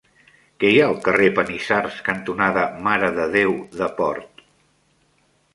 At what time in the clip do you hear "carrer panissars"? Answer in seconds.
1.07-1.99